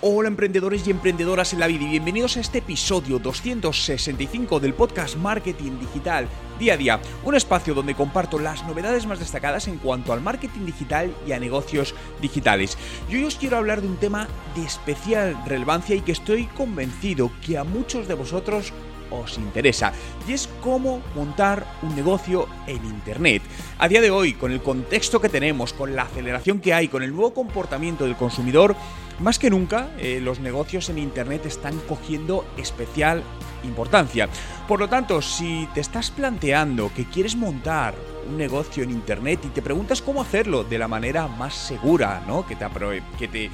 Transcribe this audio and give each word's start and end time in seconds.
Hola 0.00 0.28
emprendedores 0.28 0.86
y 0.86 0.92
emprendedoras 0.92 1.52
en 1.52 1.58
la 1.58 1.66
vida 1.66 1.82
y 1.82 1.88
bienvenidos 1.88 2.36
a 2.36 2.40
este 2.40 2.58
episodio 2.58 3.18
265 3.18 4.60
del 4.60 4.72
podcast 4.72 5.16
Marketing 5.16 5.72
Digital 5.80 6.28
Día 6.56 6.74
a 6.74 6.76
Día, 6.76 7.00
un 7.24 7.34
espacio 7.34 7.74
donde 7.74 7.96
comparto 7.96 8.38
las 8.38 8.64
novedades 8.64 9.06
más 9.06 9.18
destacadas 9.18 9.66
en 9.66 9.78
cuanto 9.78 10.12
al 10.12 10.20
marketing 10.20 10.66
digital 10.66 11.12
y 11.26 11.32
a 11.32 11.40
negocios 11.40 11.96
digitales. 12.22 12.78
Y 13.10 13.16
hoy 13.16 13.24
os 13.24 13.34
quiero 13.34 13.56
hablar 13.56 13.82
de 13.82 13.88
un 13.88 13.96
tema 13.96 14.28
de 14.54 14.62
especial 14.62 15.36
relevancia 15.46 15.96
y 15.96 16.02
que 16.02 16.12
estoy 16.12 16.46
convencido 16.46 17.32
que 17.44 17.58
a 17.58 17.64
muchos 17.64 18.06
de 18.06 18.14
vosotros 18.14 18.72
os 19.10 19.36
interesa, 19.38 19.92
y 20.28 20.32
es 20.32 20.48
cómo 20.62 21.02
montar 21.16 21.66
un 21.82 21.96
negocio 21.96 22.46
en 22.66 22.84
Internet. 22.84 23.42
A 23.78 23.88
día 23.88 24.00
de 24.00 24.10
hoy, 24.10 24.34
con 24.34 24.52
el 24.52 24.62
contexto 24.62 25.20
que 25.20 25.28
tenemos, 25.28 25.72
con 25.72 25.96
la 25.96 26.02
aceleración 26.02 26.60
que 26.60 26.74
hay, 26.74 26.88
con 26.88 27.02
el 27.02 27.12
nuevo 27.12 27.34
comportamiento 27.34 28.04
del 28.04 28.16
consumidor, 28.16 28.76
más 29.18 29.38
que 29.38 29.50
nunca, 29.50 29.88
eh, 29.98 30.20
los 30.22 30.40
negocios 30.40 30.88
en 30.90 30.98
Internet 30.98 31.46
están 31.46 31.78
cogiendo 31.88 32.46
especial 32.56 33.22
importancia. 33.64 34.28
Por 34.66 34.80
lo 34.80 34.88
tanto, 34.88 35.20
si 35.22 35.68
te 35.74 35.80
estás 35.80 36.10
planteando 36.10 36.92
que 36.94 37.04
quieres 37.04 37.36
montar 37.36 37.94
un 38.28 38.36
negocio 38.36 38.84
en 38.84 38.90
internet 38.90 39.40
y 39.44 39.48
te 39.48 39.62
preguntas 39.62 40.02
cómo 40.02 40.20
hacerlo 40.20 40.62
de 40.62 40.78
la 40.78 40.86
manera 40.86 41.26
más 41.26 41.54
segura, 41.54 42.22
¿no? 42.26 42.46
Que 42.46 42.56
te, 42.56 42.66
que 43.18 43.28
te 43.28 43.50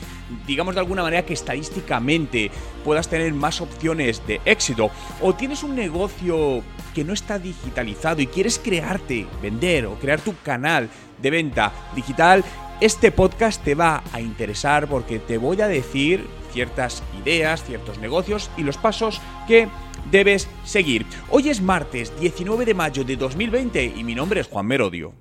digamos 0.46 0.74
de 0.74 0.80
alguna 0.80 1.02
manera 1.02 1.24
que 1.24 1.34
estadísticamente 1.34 2.50
puedas 2.84 3.08
tener 3.08 3.32
más 3.32 3.60
opciones 3.60 4.26
de 4.26 4.40
éxito 4.44 4.90
o 5.20 5.34
tienes 5.34 5.62
un 5.62 5.76
negocio 5.76 6.62
que 6.92 7.04
no 7.04 7.12
está 7.12 7.38
digitalizado 7.38 8.20
y 8.20 8.26
quieres 8.26 8.58
crearte, 8.58 9.26
vender 9.40 9.86
o 9.86 9.94
crear 9.94 10.20
tu 10.20 10.34
canal 10.42 10.88
de 11.20 11.30
venta 11.30 11.72
digital, 11.94 12.44
este 12.84 13.10
podcast 13.10 13.64
te 13.64 13.74
va 13.74 14.02
a 14.12 14.20
interesar 14.20 14.88
porque 14.88 15.18
te 15.18 15.38
voy 15.38 15.58
a 15.62 15.68
decir 15.68 16.28
ciertas 16.52 17.02
ideas, 17.22 17.64
ciertos 17.64 17.96
negocios 17.96 18.50
y 18.58 18.62
los 18.62 18.76
pasos 18.76 19.22
que 19.48 19.68
debes 20.10 20.50
seguir. 20.64 21.06
Hoy 21.30 21.48
es 21.48 21.62
martes 21.62 22.12
19 22.20 22.66
de 22.66 22.74
mayo 22.74 23.02
de 23.02 23.16
2020 23.16 23.94
y 23.96 24.04
mi 24.04 24.14
nombre 24.14 24.42
es 24.42 24.48
Juan 24.48 24.66
Merodio. 24.66 25.14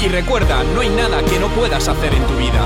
Y 0.00 0.08
recuerda, 0.08 0.64
no 0.72 0.80
hay 0.80 0.88
nada 0.88 1.22
que 1.22 1.38
no 1.38 1.48
puedas 1.48 1.86
hacer 1.86 2.14
en 2.14 2.26
tu 2.26 2.34
vida. 2.36 2.64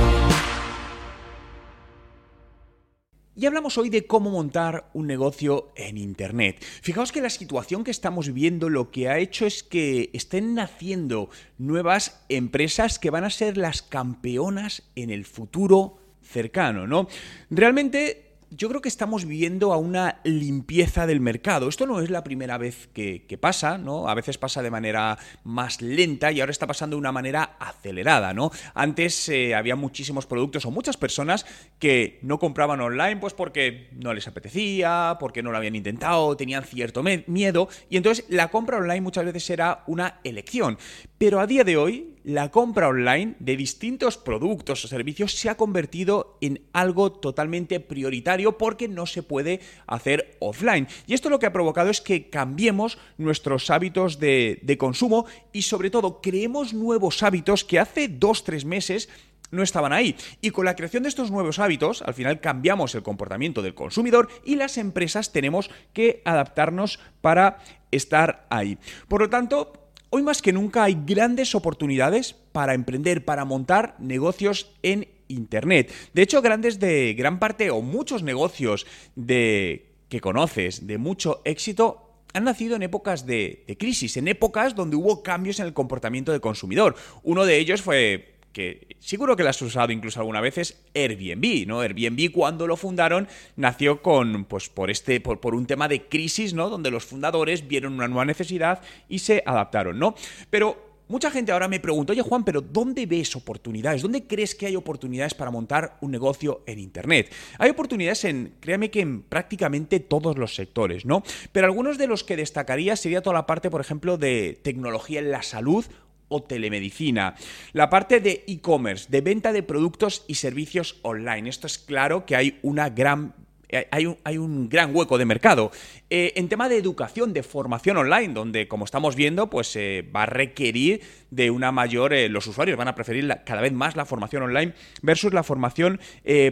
Y 3.41 3.47
hablamos 3.47 3.79
hoy 3.79 3.89
de 3.89 4.07
cómo 4.07 4.29
montar 4.29 4.91
un 4.93 5.07
negocio 5.07 5.73
en 5.75 5.97
Internet. 5.97 6.63
Fijaos 6.83 7.11
que 7.11 7.23
la 7.23 7.31
situación 7.31 7.85
que 7.85 7.91
estamos 7.91 8.27
viviendo 8.27 8.69
lo 8.69 8.91
que 8.91 9.09
ha 9.09 9.19
hecho 9.19 9.47
es 9.47 9.63
que 9.63 10.11
estén 10.13 10.55
naciendo 10.55 11.31
nuevas 11.57 12.23
empresas 12.29 12.99
que 12.99 13.09
van 13.09 13.25
a 13.25 13.31
ser 13.31 13.57
las 13.57 13.81
campeonas 13.81 14.83
en 14.95 15.09
el 15.09 15.25
futuro 15.25 15.97
cercano, 16.21 16.87
¿no? 16.87 17.09
Realmente 17.49 18.30
yo 18.51 18.69
creo 18.69 18.81
que 18.81 18.89
estamos 18.89 19.25
viviendo 19.25 19.73
a 19.73 19.77
una 19.77 20.21
limpieza 20.25 21.07
del 21.07 21.21
mercado. 21.21 21.69
Esto 21.69 21.87
no 21.87 22.01
es 22.01 22.11
la 22.11 22.25
primera 22.25 22.59
vez 22.59 22.89
que, 22.93 23.39
pasa, 23.41 23.79
¿no? 23.79 24.09
A 24.09 24.15
veces 24.15 24.39
pasa 24.39 24.63
de 24.63 24.71
manera 24.71 25.19
más 25.45 25.81
lenta 25.81 26.33
y 26.33 26.41
ahora 26.41 26.51
está 26.51 26.67
pasando 26.67 26.97
de 26.97 27.01
una 27.01 27.13
manera 27.13 27.57
acelerada, 27.61 28.35
¿no? 28.35 28.51
Antes 28.75 29.29
eh, 29.29 29.55
había 29.55 29.77
muchísimos 29.77 30.27
productos 30.27 30.67
o 30.67 30.71
muchas 30.71 30.97
personas 30.97 31.47
que 31.79 32.19
no 32.23 32.39
compraban 32.39 32.81
online 32.81 33.17
pues 33.17 33.35
porque 33.35 33.89
no 33.93 34.13
les 34.13 34.27
apetecía, 34.27 35.17
porque 35.21 35.43
no 35.43 35.53
lo 35.53 35.57
habían 35.57 35.77
intentado, 35.77 36.37
tenían 36.37 36.65
cierto 36.65 37.03
miedo 37.27 37.69
y 37.89 37.97
entonces 37.97 38.25
la 38.29 38.49
compra 38.49 38.79
online 38.79 39.01
muchas 39.01 39.25
veces 39.25 39.49
era 39.51 39.85
una 39.87 40.21
elección. 40.25 40.77
Pero 41.19 41.41
a 41.41 41.47
día 41.47 41.65
de 41.65 41.77
hoy 41.77 42.17
la 42.25 42.51
compra 42.51 42.89
online 42.89 43.35
de 43.39 43.57
distintos 43.57 44.19
productos 44.19 44.85
o 44.85 44.89
servicios 44.89 45.33
se 45.33 45.49
ha 45.49 45.57
convertido 45.57 46.37
en 46.41 46.63
algo 46.73 47.13
totalmente 47.13 47.81
prioritario 47.81 48.59
porque 48.59 48.89
no 48.89 49.07
se 49.07 49.23
puede 49.23 49.61
hacer 49.87 50.37
offline. 50.41 50.89
Y 51.07 51.15
esto 51.15 51.31
lo 51.31 51.39
que 51.39 51.47
ha 51.47 51.53
provocado 51.53 51.91
es 51.91 52.01
que 52.01 52.29
cambiemos 52.29 52.99
nuestros 53.19 53.71
hábitos 53.71 54.19
de, 54.19 54.77
consumo 54.79 55.27
y 55.53 55.63
sobre 55.63 55.91
todo 55.91 56.21
creemos 56.21 56.73
nuevos 56.73 57.23
hábitos 57.23 57.65
que 57.65 57.79
hace 57.79 58.09
dos, 58.09 58.45
tres 58.45 58.65
meses 58.65 59.09
no 59.51 59.63
estaban 59.63 59.93
ahí. 59.93 60.17
Y 60.41 60.51
con 60.51 60.65
la 60.65 60.77
creación 60.77 61.03
de 61.03 61.09
estos 61.09 61.31
nuevos 61.31 61.59
hábitos, 61.59 62.03
al 62.03 62.15
final 62.15 62.41
cambiamos 62.41 62.95
el 62.95 63.03
comportamiento 63.03 63.63
del 63.63 63.75
consumidor 63.75 64.29
y 64.45 64.57
las 64.57 64.79
empresas 64.79 65.33
tenemos 65.33 65.71
que 65.93 66.23
adaptarnos 66.25 67.01
para 67.21 67.59
estar 67.91 68.47
ahí. 68.49 68.79
Por 69.09 69.23
lo 69.23 69.29
tanto, 69.29 69.90
Hoy 70.13 70.23
más 70.23 70.43
que 70.43 70.53
nunca 70.53 70.83
hay 70.83 70.99
grandes 71.07 71.55
oportunidades 71.55 72.35
para 72.51 72.75
emprender, 72.75 73.25
para 73.25 73.45
montar 73.45 73.95
negocios 74.01 74.73
en 74.83 75.07
Internet. 75.29 75.93
De 76.13 76.23
hecho, 76.23 76.43
grandes 76.43 76.81
de 76.81 77.15
gran 77.15 77.39
parte 77.39 77.71
o 77.71 77.81
muchos 77.81 78.25
negocios 78.25 78.87
de 79.15 79.87
que 80.09 80.21
conoces 80.21 80.89
de 80.89 80.99
mucho 80.99 81.43
éxito 81.45 82.11
han 82.35 82.43
nacido 82.43 82.75
en 82.75 82.83
épocas 82.83 83.25
de, 83.25 83.63
de, 83.69 83.77
crisis, 83.77 84.17
en 84.17 84.27
épocas 84.27 84.75
donde 84.75 84.97
hubo 84.97 85.23
cambios 85.23 85.61
en 85.61 85.67
el 85.67 85.75
comportamiento 85.75 86.33
del 86.33 86.41
consumidor. 86.41 86.97
Uno 87.23 87.45
de 87.45 87.59
ellos 87.59 87.81
fue 87.81 88.30
que 88.53 88.97
seguro 88.99 89.37
que 89.37 89.43
la 89.43 89.51
has 89.51 89.63
usado 89.63 89.93
incluso 89.93 90.21
alguna 90.21 90.41
vez, 90.41 90.59
es 90.59 90.83
Airbnb, 90.95 91.67
¿no? 91.67 91.81
Airbnb 91.81 92.33
cuando 92.33 92.67
lo 92.67 92.77
fundaron 92.77 93.29
nació 93.57 94.03
con, 94.03 94.45
pues 94.45 94.69
por 94.69 94.91
este, 94.91 95.21
por, 95.21 95.41
por, 95.41 95.55
un 95.55 95.67
tema 95.67 95.89
de 95.89 96.09
crisis, 96.09 96.55
¿no? 96.55 96.69
Donde 96.69 96.91
los 96.91 97.05
fundadores 97.05 97.67
vieron 97.67 97.95
una 97.95 98.09
nueva 98.09 98.25
necesidad 98.25 98.83
y 99.09 99.21
se 99.21 99.43
adaptaron, 99.47 99.99
¿no? 99.99 100.15
Pero 100.51 100.91
Mucha 101.11 101.33
gente 101.33 101.51
ahora 101.51 101.67
me 101.67 101.81
pregunta, 101.81 102.13
oye 102.13 102.23
Juan, 102.23 102.45
pero 102.45 102.61
¿dónde 102.61 103.05
ves 103.05 103.35
oportunidades? 103.35 104.01
¿Dónde 104.01 104.29
crees 104.29 104.55
que 104.55 104.67
hay 104.67 104.77
oportunidades 104.77 105.35
para 105.35 105.51
montar 105.51 105.99
un 106.03 106.13
negocio 106.13 106.63
en 106.67 106.79
Internet? 106.79 107.33
Hay 107.59 107.69
oportunidades 107.69 108.25
en, 108.27 108.55
créame 108.61 108.93
que 108.93 109.01
en 109.01 109.23
prácticamente 109.23 109.99
todos 109.99 110.39
los 110.39 110.55
sectores, 110.55 111.05
¿no? 111.05 111.25
Pero 111.51 111.67
algunos 111.67 111.99
de 111.99 112.07
los 112.07 112.23
que 112.23 112.37
destacaría 112.37 112.95
sería 112.95 113.23
toda 113.23 113.35
la 113.35 113.47
parte, 113.47 113.71
por 113.71 113.81
ejemplo, 113.81 114.19
de 114.19 114.61
tecnología 114.63 115.19
en 115.19 115.33
la 115.33 115.43
salud 115.43 115.85
o 116.31 116.43
telemedicina. 116.43 117.35
La 117.75 117.91
parte 117.91 118.21
de 118.21 118.45
e-commerce, 118.47 119.07
de 119.11 119.21
venta 119.21 119.53
de 119.53 119.63
productos 119.63 120.25
y 120.27 120.37
servicios 120.37 120.97
online. 121.03 121.51
Esto 121.51 121.67
es 121.67 121.77
claro 121.79 122.25
que 122.25 122.37
hay 122.37 122.59
una 122.63 122.89
gran 122.89 123.35
eh, 123.73 123.87
hay 123.93 124.07
un, 124.07 124.19
hay 124.25 124.37
un, 124.37 124.69
gran 124.69 124.95
hueco 124.95 125.17
de 125.17 125.25
mercado. 125.25 125.71
Eh, 126.09 126.33
en 126.37 126.49
tema 126.49 126.69
de 126.69 126.77
educación, 126.77 127.33
de 127.33 127.43
formación 127.43 127.97
online, 127.97 128.35
donde, 128.35 128.67
como 128.67 128.85
estamos 128.85 129.15
viendo, 129.15 129.49
pues 129.49 129.75
eh, 129.77 130.05
va 130.15 130.25
a 130.25 130.27
requerir 130.27 131.03
de 131.31 131.51
una 131.51 131.71
mayor. 131.71 132.13
los 132.29 132.47
usuarios 132.49 132.77
van 132.77 132.89
a 132.89 132.95
preferir 132.97 133.29
cada 133.45 133.61
vez 133.61 133.73
más 133.73 133.95
la 133.95 134.05
formación 134.05 134.43
online 134.43 134.75
versus 135.03 135.33
la 135.33 135.45
formación 135.45 136.01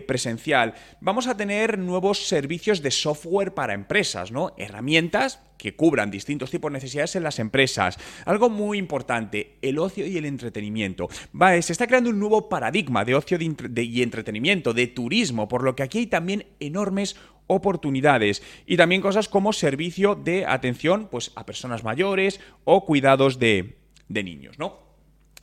presencial. 0.07 0.75
Vamos 1.01 1.27
a 1.27 1.37
tener 1.37 1.79
nuevos 1.79 2.29
servicios 2.29 2.83
de 2.83 2.93
software 2.93 3.55
para 3.55 3.75
empresas, 3.75 4.31
¿no? 4.31 4.55
Herramientas 4.57 5.41
que 5.59 5.77
cubran 5.77 6.11
distintos 6.11 6.51
tipos 6.51 6.71
de 6.71 6.79
necesidades 6.79 7.17
en 7.17 7.25
las 7.25 7.39
empresas. 7.39 7.99
Algo 8.25 8.49
muy 8.49 8.79
importante, 8.79 9.57
el 9.61 9.79
ocio 9.79 10.07
y 10.07 10.17
el 10.17 10.25
entretenimiento. 10.25 11.09
Va, 11.41 11.61
se 11.61 11.73
está 11.73 11.87
creando 11.87 12.11
un 12.11 12.19
nuevo 12.19 12.49
paradigma 12.49 13.05
de 13.05 13.15
ocio 13.15 13.37
y 13.41 14.03
entretenimiento, 14.03 14.73
de 14.73 14.87
turismo, 14.87 15.49
por 15.49 15.63
lo 15.63 15.77
que 15.77 15.83
aquí 15.83 15.99
hay 15.99 16.07
también 16.07 16.47
enormes 16.61 17.17
oportunidades 17.49 18.43
y 18.67 18.77
también 18.77 19.03
cosas 19.03 19.29
como 19.29 19.53
servicio 19.53 20.15
de 20.15 20.47
atención 20.47 21.09
pues, 21.11 21.33
a 21.35 21.45
personas 21.45 21.83
mayores 21.83 22.41
o 22.65 22.85
cuidados 22.87 23.39
de, 23.39 23.77
niños, 24.09 24.59
¿no? 24.59 24.87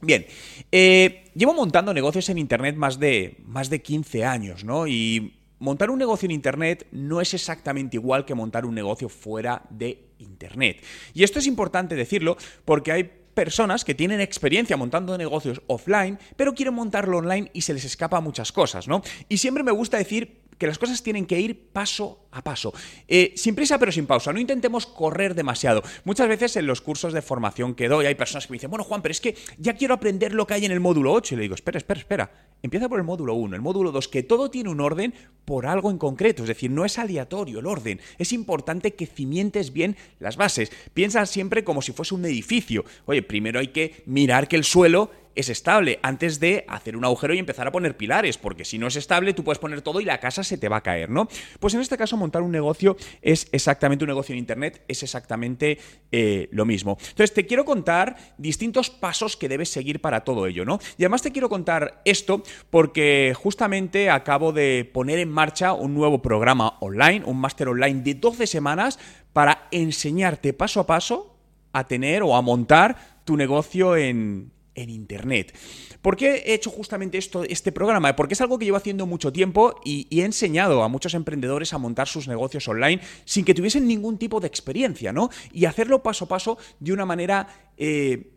Bien, 0.01 0.25
eh, 0.71 1.25
llevo 1.35 1.53
montando 1.53 1.93
negocios 1.93 2.29
en 2.29 2.37
Internet 2.37 2.75
más 2.75 2.99
de, 2.99 3.37
más 3.43 3.69
de 3.69 3.81
15 3.81 4.25
años, 4.25 4.63
¿no? 4.63 4.87
Y 4.87 5.33
montar 5.59 5.89
un 5.89 5.99
negocio 5.99 6.25
en 6.25 6.31
Internet 6.31 6.87
no 6.91 7.21
es 7.21 7.33
exactamente 7.33 7.97
igual 7.97 8.25
que 8.25 8.35
montar 8.35 8.65
un 8.65 8.75
negocio 8.75 9.09
fuera 9.09 9.61
de 9.69 10.09
Internet. 10.19 10.83
Y 11.13 11.23
esto 11.23 11.39
es 11.39 11.47
importante 11.47 11.95
decirlo 11.95 12.37
porque 12.63 12.91
hay 12.91 13.11
personas 13.35 13.83
que 13.83 13.93
tienen 13.93 14.21
experiencia 14.21 14.77
montando 14.77 15.17
negocios 15.17 15.61
offline, 15.67 16.17
pero 16.35 16.53
quieren 16.53 16.73
montarlo 16.73 17.17
online 17.17 17.51
y 17.53 17.61
se 17.61 17.73
les 17.73 17.85
escapa 17.85 18.21
muchas 18.21 18.51
cosas, 18.51 18.87
¿no? 18.87 19.01
Y 19.29 19.37
siempre 19.37 19.63
me 19.63 19.71
gusta 19.71 19.97
decir 19.97 20.41
que 20.57 20.67
las 20.67 20.79
cosas 20.79 21.01
tienen 21.03 21.25
que 21.25 21.39
ir 21.39 21.69
paso 21.71 22.27
a 22.31 22.43
paso. 22.43 22.73
Eh, 23.07 23.33
sin 23.35 23.55
prisa 23.55 23.77
pero 23.77 23.91
sin 23.91 24.05
pausa. 24.05 24.33
No 24.33 24.39
intentemos 24.39 24.85
correr 24.85 25.35
demasiado. 25.35 25.83
Muchas 26.03 26.27
veces 26.27 26.55
en 26.57 26.67
los 26.67 26.81
cursos 26.81 27.13
de 27.13 27.21
formación 27.21 27.75
que 27.75 27.87
doy 27.87 28.05
hay 28.05 28.15
personas 28.15 28.45
que 28.45 28.51
me 28.51 28.55
dicen, 28.55 28.69
bueno 28.69 28.83
Juan, 28.83 29.01
pero 29.01 29.11
es 29.11 29.21
que 29.21 29.35
ya 29.57 29.73
quiero 29.73 29.93
aprender 29.93 30.33
lo 30.33 30.45
que 30.45 30.53
hay 30.53 30.65
en 30.65 30.71
el 30.71 30.79
módulo 30.79 31.13
8. 31.13 31.33
Y 31.33 31.37
le 31.37 31.41
digo, 31.43 31.55
espera, 31.55 31.77
espera, 31.77 31.99
espera. 31.99 32.31
Empieza 32.61 32.89
por 32.89 32.99
el 32.99 33.05
módulo 33.05 33.35
1, 33.35 33.55
el 33.55 33.61
módulo 33.61 33.91
2, 33.91 34.07
que 34.07 34.23
todo 34.23 34.49
tiene 34.49 34.69
un 34.69 34.81
orden 34.81 35.13
por 35.45 35.67
algo 35.67 35.91
en 35.91 35.97
concreto. 35.97 36.43
Es 36.43 36.47
decir, 36.47 36.71
no 36.71 36.83
es 36.83 36.97
aleatorio 36.97 37.59
el 37.59 37.67
orden. 37.67 38.01
Es 38.17 38.33
importante 38.33 38.95
que 38.95 39.05
cimientes 39.05 39.71
bien 39.71 39.95
las 40.19 40.35
bases. 40.35 40.71
Piensa 40.93 41.25
siempre 41.25 41.63
como 41.63 41.81
si 41.81 41.91
fuese 41.91 42.15
un 42.15 42.25
edificio. 42.25 42.83
Oye, 43.05 43.21
primero 43.21 43.59
hay 43.59 43.67
que 43.67 44.03
mirar 44.05 44.47
que 44.47 44.55
el 44.55 44.63
suelo 44.63 45.11
es 45.35 45.49
estable 45.49 45.99
antes 46.01 46.39
de 46.39 46.65
hacer 46.67 46.97
un 46.97 47.05
agujero 47.05 47.33
y 47.33 47.39
empezar 47.39 47.67
a 47.67 47.71
poner 47.71 47.97
pilares, 47.97 48.37
porque 48.37 48.65
si 48.65 48.77
no 48.77 48.87
es 48.87 48.95
estable 48.95 49.33
tú 49.33 49.43
puedes 49.43 49.59
poner 49.59 49.81
todo 49.81 49.99
y 49.99 50.05
la 50.05 50.19
casa 50.19 50.43
se 50.43 50.57
te 50.57 50.69
va 50.69 50.77
a 50.77 50.81
caer, 50.81 51.09
¿no? 51.09 51.27
Pues 51.59 51.73
en 51.73 51.81
este 51.81 51.97
caso 51.97 52.17
montar 52.17 52.41
un 52.41 52.51
negocio 52.51 52.97
es 53.21 53.47
exactamente 53.51 54.03
un 54.03 54.09
negocio 54.09 54.33
en 54.33 54.39
Internet, 54.39 54.83
es 54.87 55.03
exactamente 55.03 55.77
eh, 56.11 56.49
lo 56.51 56.65
mismo. 56.65 56.97
Entonces 56.99 57.33
te 57.33 57.45
quiero 57.45 57.65
contar 57.65 58.15
distintos 58.37 58.89
pasos 58.89 59.37
que 59.37 59.49
debes 59.49 59.69
seguir 59.69 60.01
para 60.01 60.23
todo 60.23 60.47
ello, 60.47 60.65
¿no? 60.65 60.79
Y 60.97 61.03
además 61.03 61.21
te 61.21 61.31
quiero 61.31 61.49
contar 61.49 62.01
esto 62.05 62.43
porque 62.69 63.33
justamente 63.35 64.09
acabo 64.09 64.53
de 64.53 64.89
poner 64.93 65.19
en 65.19 65.29
marcha 65.29 65.73
un 65.73 65.93
nuevo 65.93 66.21
programa 66.21 66.77
online, 66.79 67.23
un 67.25 67.39
máster 67.39 67.67
online 67.67 68.01
de 68.01 68.15
12 68.15 68.47
semanas 68.47 68.99
para 69.33 69.67
enseñarte 69.71 70.53
paso 70.53 70.79
a 70.79 70.87
paso 70.87 71.35
a 71.73 71.85
tener 71.85 72.23
o 72.23 72.35
a 72.35 72.41
montar 72.41 72.95
tu 73.25 73.35
negocio 73.35 73.97
en, 73.97 74.51
en 74.75 74.89
Internet. 74.89 75.57
¿Por 76.01 76.15
qué 76.15 76.43
he 76.45 76.53
hecho 76.53 76.69
justamente 76.69 77.17
esto, 77.17 77.43
este 77.43 77.71
programa? 77.71 78.15
Porque 78.15 78.33
es 78.33 78.41
algo 78.41 78.59
que 78.59 78.65
llevo 78.65 78.77
haciendo 78.77 79.05
mucho 79.05 79.31
tiempo 79.33 79.79
y, 79.83 80.07
he 80.11 80.23
enseñado 80.23 80.83
a 80.83 80.87
muchos 80.87 81.13
emprendedores 81.13 81.73
a 81.73 81.77
montar 81.77 82.07
sus 82.07 82.27
negocios 82.27 82.67
online 82.67 83.01
sin 83.25 83.43
que 83.43 83.53
tuviesen 83.53 83.87
ningún 83.87 84.17
tipo 84.17 84.39
de 84.39 84.47
experiencia, 84.47 85.11
¿no? 85.11 85.29
Y 85.51 85.65
hacerlo 85.65 86.03
paso 86.03 86.25
a 86.25 86.27
paso 86.27 86.57
de 86.79 86.93
una 86.93 87.05
manera... 87.05 87.47
Eh, 87.77 88.31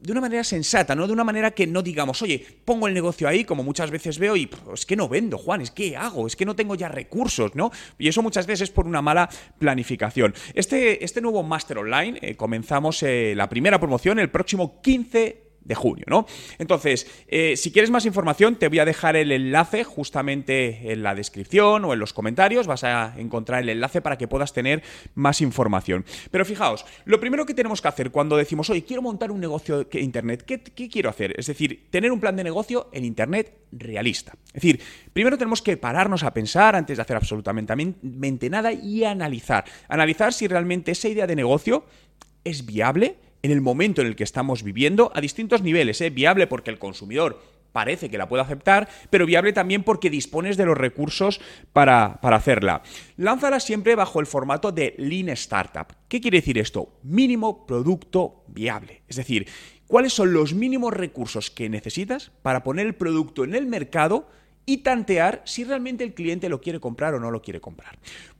de 0.00 0.12
una 0.12 0.20
manera 0.20 0.44
sensata, 0.44 0.94
¿no? 0.94 1.08
De 1.08 1.12
una 1.12 1.24
manera 1.24 1.50
que 1.50 1.66
no 1.66 1.82
digamos, 1.82 2.22
oye, 2.22 2.46
pongo 2.64 2.86
el 2.86 2.94
negocio 2.94 3.26
ahí, 3.26 3.44
como 3.44 3.64
muchas 3.64 3.90
veces 3.90 4.18
veo, 4.20 4.36
y 4.36 4.48
es 4.72 4.86
que 4.86 4.94
no 4.94 5.08
vendo, 5.08 5.38
Juan, 5.38 5.60
es 5.60 5.72
que 5.72 5.96
hago, 5.96 6.28
es 6.28 6.36
que 6.36 6.44
no 6.44 6.54
tengo 6.54 6.76
ya 6.76 6.88
recursos, 6.88 7.56
¿no? 7.56 7.72
Y 7.98 8.06
eso 8.06 8.22
muchas 8.22 8.46
veces 8.46 8.68
es 8.68 8.70
por 8.70 8.86
una 8.86 9.02
mala 9.02 9.28
planificación. 9.58 10.34
Este, 10.54 11.04
este 11.04 11.20
nuevo 11.20 11.42
máster 11.42 11.78
online, 11.78 12.18
eh, 12.22 12.36
comenzamos 12.36 13.02
eh, 13.02 13.34
la 13.36 13.48
primera 13.48 13.80
promoción 13.80 14.20
el 14.20 14.30
próximo 14.30 14.80
15 14.80 15.47
de 15.68 15.74
junio, 15.74 16.04
¿no? 16.08 16.26
Entonces, 16.58 17.06
eh, 17.28 17.56
si 17.56 17.70
quieres 17.70 17.90
más 17.90 18.06
información, 18.06 18.56
te 18.56 18.68
voy 18.68 18.78
a 18.78 18.84
dejar 18.84 19.16
el 19.16 19.30
enlace 19.30 19.84
justamente 19.84 20.92
en 20.92 21.02
la 21.02 21.14
descripción 21.14 21.84
o 21.84 21.92
en 21.92 22.00
los 22.00 22.14
comentarios, 22.14 22.66
vas 22.66 22.84
a 22.84 23.14
encontrar 23.18 23.62
el 23.62 23.68
enlace 23.68 24.00
para 24.00 24.16
que 24.16 24.26
puedas 24.26 24.52
tener 24.54 24.82
más 25.14 25.40
información. 25.42 26.06
Pero 26.30 26.44
fijaos, 26.46 26.86
lo 27.04 27.20
primero 27.20 27.44
que 27.44 27.54
tenemos 27.54 27.82
que 27.82 27.88
hacer 27.88 28.10
cuando 28.10 28.36
decimos, 28.36 28.70
oye, 28.70 28.82
quiero 28.82 29.02
montar 29.02 29.30
un 29.30 29.40
negocio 29.40 29.86
en 29.92 30.04
Internet, 30.04 30.42
¿qué, 30.42 30.60
¿qué 30.60 30.88
quiero 30.88 31.10
hacer? 31.10 31.38
Es 31.38 31.46
decir, 31.46 31.88
tener 31.90 32.10
un 32.10 32.20
plan 32.20 32.34
de 32.34 32.44
negocio 32.44 32.88
en 32.92 33.04
Internet 33.04 33.58
realista. 33.70 34.32
Es 34.48 34.54
decir, 34.54 34.80
primero 35.12 35.36
tenemos 35.36 35.60
que 35.60 35.76
pararnos 35.76 36.22
a 36.22 36.32
pensar 36.32 36.74
antes 36.74 36.96
de 36.96 37.02
hacer 37.02 37.16
absolutamente 37.16 38.50
nada 38.50 38.72
y 38.72 39.04
analizar. 39.04 39.64
Analizar 39.88 40.32
si 40.32 40.48
realmente 40.48 40.92
esa 40.92 41.08
idea 41.08 41.26
de 41.26 41.36
negocio 41.36 41.84
es 42.44 42.64
viable, 42.64 43.16
en 43.42 43.50
el 43.50 43.60
momento 43.60 44.00
en 44.00 44.08
el 44.08 44.16
que 44.16 44.24
estamos 44.24 44.62
viviendo 44.62 45.12
a 45.14 45.20
distintos 45.20 45.62
niveles. 45.62 46.00
¿eh? 46.00 46.10
Viable 46.10 46.46
porque 46.46 46.70
el 46.70 46.78
consumidor 46.78 47.40
parece 47.72 48.10
que 48.10 48.18
la 48.18 48.28
puede 48.28 48.42
aceptar, 48.42 48.88
pero 49.10 49.26
viable 49.26 49.52
también 49.52 49.82
porque 49.82 50.10
dispones 50.10 50.56
de 50.56 50.66
los 50.66 50.76
recursos 50.76 51.40
para, 51.72 52.20
para, 52.20 52.36
hacerla. 52.36 52.82
Lánzala 53.16 53.60
siempre 53.60 53.94
bajo 53.94 54.20
el 54.20 54.26
formato 54.26 54.72
de 54.72 54.94
Lean 54.98 55.28
Startup. 55.30 55.86
¿Qué 56.08 56.20
quiere 56.20 56.38
decir 56.38 56.58
esto? 56.58 56.98
Mínimo 57.02 57.66
producto 57.66 58.42
viable. 58.48 59.02
Es 59.06 59.16
decir, 59.16 59.46
¿cuáles 59.86 60.12
son 60.12 60.32
los 60.32 60.54
mínimos 60.54 60.92
recursos 60.92 61.50
que 61.50 61.68
necesitas 61.68 62.32
para 62.42 62.62
poner 62.62 62.86
el 62.86 62.94
producto 62.94 63.44
en 63.44 63.54
el 63.54 63.66
mercado 63.66 64.26
y 64.68 64.78
tantear 64.78 65.40
si 65.46 65.64
realmente 65.64 66.04
el 66.04 66.12
cliente 66.12 66.50
lo 66.50 66.60
quiere 66.60 66.78
comprar 66.78 67.14
o 67.14 67.18
no 67.18 67.30
lo 67.30 67.40
quiere 67.40 67.58
comprar. 67.58 67.98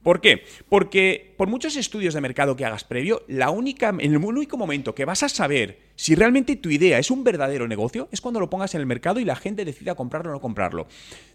¿Por 0.09 0.23
qué? 0.23 0.43
Porque 0.71 1.35
por 1.37 1.49
muchos 1.49 1.77
estudios 1.77 2.15
de 2.15 2.23
mercado 2.23 2.57
que 2.57 2.65
hagas 2.65 2.83
previo, 2.83 3.25
la 3.29 3.51
única, 3.51 3.91
en 3.91 4.15
el 4.15 4.17
único 4.17 4.57
momento 4.57 4.95
que 4.95 5.05
vas 5.05 5.23
a 5.23 5.29
saber 5.29 5.89
si 5.97 6.15
realmente 6.15 6.55
tu 6.55 6.71
idea 6.71 6.99
es 7.01 7.11
un 7.11 7.25
verdadero 7.25 7.67
negocio 7.67 8.09
es 8.13 8.21
cuando 8.21 8.39
lo 8.39 8.49
pongas 8.49 8.73
en 8.75 8.81
el 8.81 8.87
mercado 8.87 9.19
y 9.19 9.25
la 9.25 9.35
gente 9.35 9.65
decida 9.65 9.97
comprarlo 9.97 10.31
o 10.31 10.35
no 10.35 10.41
comprarlo. 10.41 10.87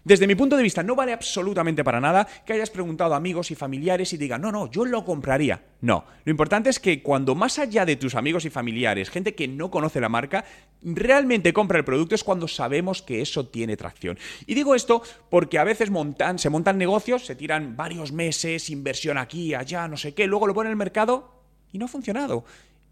Desde 0.04 0.26
mi 0.26 0.34
punto 0.34 0.56
de 0.56 0.62
vista, 0.62 0.82
no 0.82 0.96
vale 0.96 1.12
absolutamente 1.12 1.84
para 1.84 2.00
nada 2.00 2.26
que 2.46 2.54
hayas 2.54 2.70
preguntado 2.70 3.12
a 3.12 3.18
amigos 3.18 3.50
y 3.50 3.54
familiares 3.54 4.12
y 4.14 4.16
digan, 4.16 4.40
no, 4.40 4.50
no, 4.50 4.70
yo 4.70 4.86
lo 4.86 5.04
compraría. 5.04 5.62
No, 5.82 6.06
lo 6.24 6.30
importante 6.30 6.70
es 6.70 6.80
que 6.80 7.02
cuando 7.02 7.34
más 7.34 7.58
allá 7.58 7.84
de 7.84 7.96
tus 7.96 8.14
amigos 8.14 8.46
y 8.46 8.50
familiares, 8.50 9.10
gente 9.10 9.34
que 9.34 9.48
no 9.48 9.70
conoce 9.70 10.00
la 10.00 10.08
marca, 10.08 10.46
realmente 10.82 11.52
compra 11.52 11.78
el 11.78 11.84
producto 11.84 12.14
es 12.14 12.24
cuando 12.24 12.48
sabemos 12.48 13.02
que 13.02 13.20
eso 13.20 13.46
tiene 13.46 13.76
tracción. 13.76 14.18
Y 14.46 14.54
digo 14.54 14.74
esto 14.74 15.02
porque 15.28 15.58
a 15.58 15.64
veces 15.64 15.90
se 16.36 16.50
montan 16.50 16.78
negocios, 16.78 17.26
se 17.26 17.36
tiran 17.36 17.76
varios 17.76 18.12
meses, 18.12 18.63
inversión 18.70 19.18
aquí, 19.18 19.54
allá, 19.54 19.88
no 19.88 19.96
sé 19.96 20.14
qué, 20.14 20.26
luego 20.26 20.46
lo 20.46 20.54
ponen 20.54 20.68
en 20.68 20.72
el 20.72 20.76
mercado 20.76 21.42
y 21.72 21.78
no 21.78 21.86
ha 21.86 21.88
funcionado. 21.88 22.44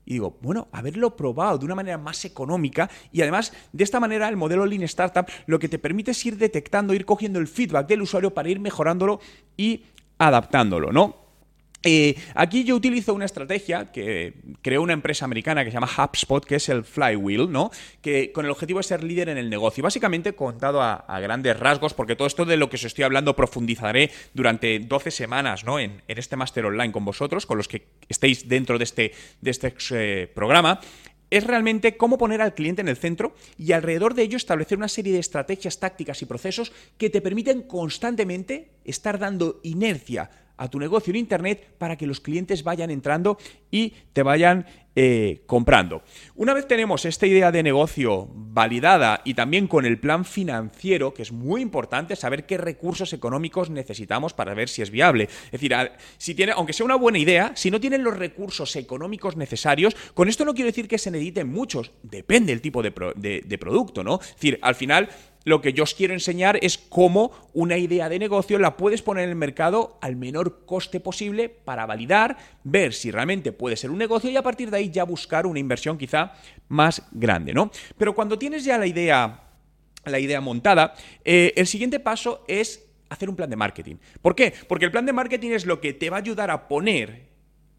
Y 0.04 0.14
digo, 0.14 0.36
bueno, 0.40 0.68
haberlo 0.72 1.14
probado 1.14 1.58
de 1.58 1.64
una 1.64 1.76
manera 1.76 1.96
más 1.96 2.24
económica 2.24 2.90
y 3.12 3.22
además 3.22 3.52
de 3.72 3.84
esta 3.84 4.00
manera 4.00 4.28
el 4.28 4.36
modelo 4.36 4.66
Lean 4.66 4.82
Startup 4.82 5.26
lo 5.46 5.58
que 5.58 5.68
te 5.68 5.78
permite 5.78 6.10
es 6.10 6.26
ir 6.26 6.36
detectando, 6.36 6.92
ir 6.92 7.04
cogiendo 7.04 7.38
el 7.38 7.46
feedback 7.46 7.86
del 7.86 8.02
usuario 8.02 8.34
para 8.34 8.48
ir 8.48 8.58
mejorándolo 8.58 9.20
y 9.56 9.84
adaptándolo, 10.18 10.90
¿no? 10.90 11.21
Eh, 11.82 12.14
aquí 12.34 12.64
yo 12.64 12.76
utilizo 12.76 13.12
una 13.12 13.24
estrategia 13.24 13.90
que 13.90 14.34
creó 14.62 14.82
una 14.82 14.92
empresa 14.92 15.24
americana 15.24 15.64
que 15.64 15.70
se 15.70 15.74
llama 15.74 15.88
HubSpot, 15.88 16.44
que 16.44 16.56
es 16.56 16.68
el 16.68 16.84
Flywheel, 16.84 17.50
¿no? 17.50 17.70
Que 18.00 18.32
con 18.32 18.44
el 18.44 18.50
objetivo 18.50 18.78
de 18.78 18.84
ser 18.84 19.02
líder 19.02 19.28
en 19.28 19.38
el 19.38 19.50
negocio. 19.50 19.82
Básicamente, 19.82 20.34
contado 20.34 20.80
a, 20.82 21.20
grandes 21.22 21.58
rasgos, 21.58 21.94
porque 21.94 22.16
todo 22.16 22.26
esto 22.26 22.44
de 22.44 22.56
lo 22.56 22.68
que 22.68 22.76
os 22.76 22.84
estoy 22.84 23.04
hablando 23.04 23.36
profundizaré 23.36 24.10
durante 24.34 24.78
12 24.78 25.10
semanas, 25.10 25.64
¿no? 25.64 25.78
En, 25.78 26.02
este 26.08 26.36
máster 26.36 26.64
online 26.64 26.92
con 26.92 27.04
vosotros, 27.04 27.46
con 27.46 27.56
los 27.56 27.68
que 27.68 27.86
estéis 28.08 28.48
dentro 28.48 28.78
de 28.78 28.84
este, 28.84 29.12
este 29.42 29.74
eh, 29.90 30.30
programa 30.32 30.80
es 31.30 31.44
realmente 31.44 31.96
cómo 31.96 32.18
poner 32.18 32.42
al 32.42 32.54
cliente 32.54 32.82
en 32.82 32.88
el 32.88 32.96
centro 32.98 33.34
y 33.56 33.72
alrededor 33.72 34.12
de 34.12 34.22
ello 34.22 34.36
establecer 34.36 34.76
una 34.76 34.88
serie 34.88 35.14
de 35.14 35.18
estrategias, 35.18 35.80
tácticas 35.80 36.20
y 36.20 36.26
procesos 36.26 36.72
que 36.98 37.08
te 37.08 37.22
permiten 37.22 37.62
constantemente 37.62 38.72
estar 38.84 39.18
dando 39.18 39.58
inercia 39.62 40.30
a 40.56 40.68
tu 40.68 40.78
negocio 40.78 41.10
en 41.10 41.16
Internet 41.16 41.74
para 41.78 41.96
que 41.96 42.06
los 42.06 42.20
clientes 42.20 42.62
vayan 42.62 42.90
entrando 42.90 43.38
y 43.70 43.94
te 44.12 44.22
vayan 44.22 44.66
eh, 44.94 45.42
comprando. 45.46 46.02
Una 46.34 46.52
vez 46.52 46.68
tenemos 46.68 47.06
esta 47.06 47.26
idea 47.26 47.50
de 47.50 47.62
negocio 47.62 48.28
validada 48.30 49.22
y 49.24 49.32
también 49.32 49.66
con 49.66 49.86
el 49.86 49.98
plan 49.98 50.26
financiero, 50.26 51.14
que 51.14 51.22
es 51.22 51.32
muy 51.32 51.62
importante 51.62 52.14
saber 52.14 52.44
qué 52.44 52.58
recursos 52.58 53.14
económicos 53.14 53.70
necesitamos 53.70 54.34
para 54.34 54.52
ver 54.52 54.68
si 54.68 54.82
es 54.82 54.90
viable. 54.90 55.30
Es 55.46 55.52
decir, 55.52 55.74
si 56.18 56.34
tiene, 56.34 56.52
aunque 56.52 56.74
sea 56.74 56.84
una 56.84 56.96
buena 56.96 57.18
idea, 57.18 57.52
si 57.54 57.70
no 57.70 57.80
tienen 57.80 58.04
los 58.04 58.18
recursos 58.18 58.76
económicos 58.76 59.34
necesarios, 59.34 59.96
con 60.12 60.28
esto 60.28 60.44
no 60.44 60.52
quiero 60.52 60.68
decir 60.68 60.88
que 60.88 60.98
se 60.98 61.10
necesiten 61.10 61.48
muchos, 61.48 61.92
depende 62.02 62.52
del 62.52 62.60
tipo 62.60 62.82
de, 62.82 63.42
de 63.46 63.58
producto, 63.58 64.04
¿no? 64.04 64.20
Es 64.20 64.34
decir, 64.34 64.58
al 64.60 64.74
final 64.74 65.08
lo 65.44 65.60
que 65.60 65.72
yo 65.72 65.84
os 65.84 65.94
quiero 65.94 66.14
enseñar 66.14 66.58
es 66.62 66.78
cómo 66.78 67.32
una 67.52 67.76
idea 67.76 68.08
de 68.08 68.18
negocio 68.18 68.58
la 68.58 68.76
puedes 68.76 69.02
poner 69.02 69.24
en 69.24 69.30
el 69.30 69.36
mercado 69.36 69.98
al 70.00 70.16
menor 70.16 70.64
coste 70.66 71.00
posible 71.00 71.48
para 71.48 71.86
validar, 71.86 72.36
ver 72.64 72.92
si 72.92 73.10
realmente 73.10 73.52
puede 73.52 73.76
ser 73.76 73.90
un 73.90 73.98
negocio 73.98 74.30
y 74.30 74.36
a 74.36 74.42
partir 74.42 74.70
de 74.70 74.78
ahí 74.78 74.90
ya 74.90 75.04
buscar 75.04 75.46
una 75.46 75.58
inversión 75.58 75.98
quizá 75.98 76.32
más 76.68 77.02
grande, 77.12 77.52
¿no? 77.52 77.70
Pero 77.98 78.14
cuando 78.14 78.38
tienes 78.38 78.64
ya 78.64 78.78
la 78.78 78.86
idea, 78.86 79.42
la 80.04 80.18
idea 80.18 80.40
montada, 80.40 80.94
eh, 81.24 81.52
el 81.56 81.66
siguiente 81.66 82.00
paso 82.00 82.44
es 82.48 82.86
hacer 83.08 83.28
un 83.28 83.36
plan 83.36 83.50
de 83.50 83.56
marketing. 83.56 83.96
¿Por 84.20 84.34
qué? 84.34 84.54
Porque 84.68 84.86
el 84.86 84.90
plan 84.90 85.06
de 85.06 85.12
marketing 85.12 85.50
es 85.50 85.66
lo 85.66 85.80
que 85.80 85.92
te 85.92 86.10
va 86.10 86.16
a 86.16 86.20
ayudar 86.20 86.50
a 86.50 86.68
poner 86.68 87.28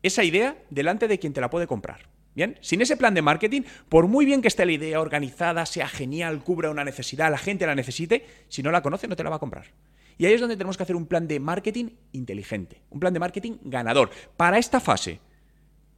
esa 0.04 0.24
idea 0.24 0.58
delante 0.70 1.08
de 1.08 1.18
quien 1.18 1.34
te 1.34 1.42
la 1.42 1.50
puede 1.50 1.66
comprar. 1.66 2.13
Bien, 2.36 2.58
sin 2.62 2.82
ese 2.82 2.98
plan 2.98 3.14
de 3.14 3.22
marketing, 3.22 3.62
por 3.90 4.08
muy 4.08 4.26
bien 4.26 4.42
que 4.42 4.48
esté 4.48 4.66
la 4.66 4.72
idea 4.72 5.00
organizada, 5.00 5.66
sea 5.66 5.88
genial, 5.88 6.44
cubra 6.44 6.72
una 6.72 6.84
necesidad, 6.84 7.30
la 7.30 7.38
gente 7.38 7.68
la 7.68 7.76
necesite, 7.76 8.26
si 8.50 8.64
no 8.64 8.72
la 8.72 8.82
conoce 8.82 9.08
no 9.08 9.16
te 9.16 9.24
la 9.24 9.30
va 9.30 9.36
a 9.36 9.40
comprar. 9.40 9.66
Y 10.18 10.26
ahí 10.26 10.34
es 10.34 10.42
donde 10.42 10.58
tenemos 10.58 10.78
que 10.78 10.84
hacer 10.84 10.96
un 10.96 11.06
plan 11.06 11.28
de 11.28 11.40
marketing 11.40 11.90
inteligente, 12.12 12.82
un 12.90 13.00
plan 13.00 13.14
de 13.14 13.20
marketing 13.20 13.58
ganador 13.64 14.10
para 14.36 14.58
esta 14.58 14.80
fase, 14.80 15.20